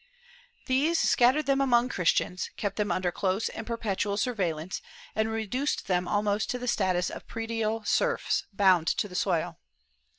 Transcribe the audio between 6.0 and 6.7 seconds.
almost to the